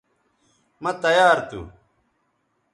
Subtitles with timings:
[0.83, 1.61] مہ تیار تھو